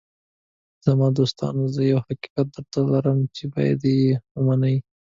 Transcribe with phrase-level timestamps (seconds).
[0.85, 4.75] “زما دوستانو، زه یو حقیقت درته لرم چې باید یې ومنئ.